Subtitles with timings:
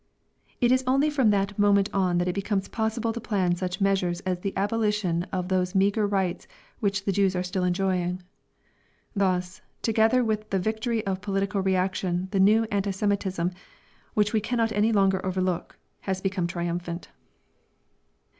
[0.59, 4.19] It is only from that moment on that it became possible to plan such measures
[4.21, 6.47] as the abolition of those meagre rights
[6.79, 8.23] which the Jews are still enjoying.
[9.15, 13.51] Thus, together with the victory of political reaction the new anti Semitism,
[14.15, 17.09] which we cannot any longer overlook, has become triumphant.